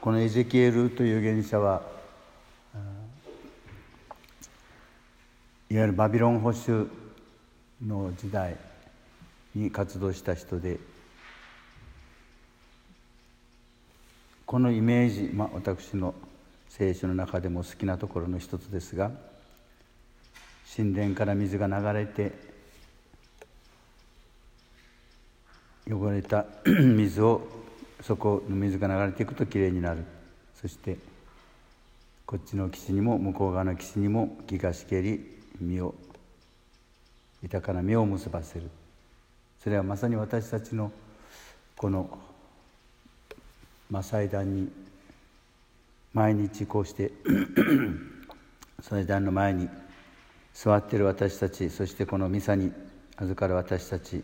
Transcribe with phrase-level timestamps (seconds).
[0.00, 1.82] このエゼキエルという預言者は
[5.68, 6.88] いわゆるバビロン保守
[7.84, 8.56] の時代
[9.56, 10.78] に活動した人で
[14.46, 16.14] このイメージ、まあ、私の
[16.68, 19.10] 聖書の中でも好きなところの一つですが
[20.76, 22.32] 神殿から水が流れて
[25.90, 27.57] 汚れた 水を
[28.02, 30.04] そこの水が流れていくときれいになる。
[30.60, 30.96] そして
[32.26, 35.94] こっちの岸にも向こう側の岸にも木がしけり実を
[37.42, 38.68] 豊かな実を結ばせる。
[39.62, 40.92] それはまさに私たちの
[41.76, 42.18] この、
[44.02, 44.68] 祭壇に
[46.12, 47.12] 毎日こうして
[48.82, 49.68] 祭壇の前に
[50.52, 52.72] 座ってる私たちそしてこのミサに
[53.16, 54.22] 預かる私たち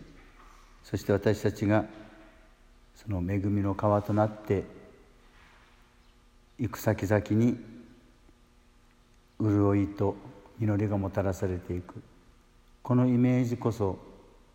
[0.83, 1.85] そして私たちが
[2.95, 4.65] その恵みの川となって
[6.59, 7.59] 行く先々に
[9.41, 10.17] 潤いと
[10.61, 12.03] 祈りがもたらされていく。
[12.83, 13.99] このイメージこそ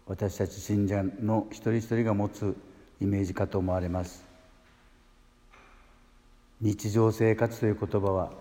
[0.08, 2.56] 私たち信者の一人一人が持つ
[3.02, 4.24] イメージかと思われます。
[6.62, 8.32] 日常生活という言葉は、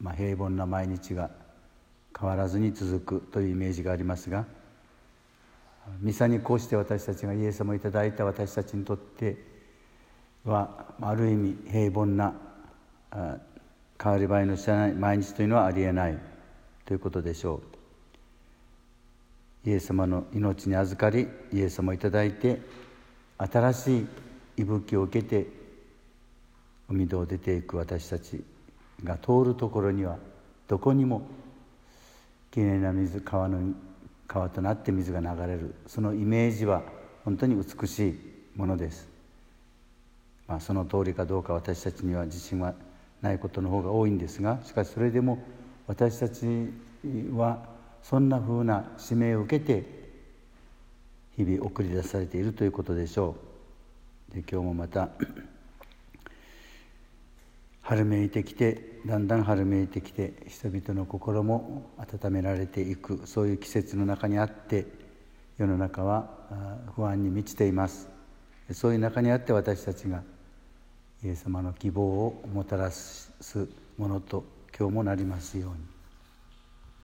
[0.00, 1.30] まあ、平凡な毎日が
[2.18, 4.44] 変わらずに続くというイメージがありますが
[6.00, 9.36] ミサにこうして私たちがイエス様をいただいた私たちにとって
[10.44, 12.34] はある意味平凡な
[14.02, 16.18] 変わり映えの知らない毎日というのはありえない
[16.84, 17.62] ということでしょ
[19.64, 19.68] う。
[19.68, 22.60] イエス様の命に預かりイエス様をいただいて
[23.38, 24.06] 新しい
[24.56, 25.46] 息吹を受けて
[26.88, 28.42] 海戸を出ていく私たち
[29.04, 30.18] が通るところには
[30.66, 31.22] どこにも
[32.50, 33.60] きれいな水川の
[34.26, 35.74] 川となって水が流れる。
[35.86, 36.82] そのイメージは
[37.24, 38.18] 本当に美しい
[38.56, 39.08] ものです、
[40.46, 42.74] まあ、その通りかどうか私たちには自信は
[43.20, 45.38] ないことの方が多いんですがしかしそれでも
[45.86, 46.44] 私たち
[47.34, 47.64] は
[48.02, 50.02] そんなふうな使命を受けて
[51.36, 53.36] 日々送り出されているということでしょ
[54.30, 54.34] う。
[54.34, 55.08] で今日もまた
[57.92, 64.86] 春めいてきてだんだん春めいてきて人々の心も温められていくそういう季節の中にあって
[65.58, 66.30] 世の中は
[66.96, 68.08] 不安に満ちています。
[68.72, 70.22] そういう中にあって私たちが
[71.22, 73.30] イエス様の希望をもたらす
[73.98, 74.42] ものと
[74.74, 75.91] 今日もなりますように。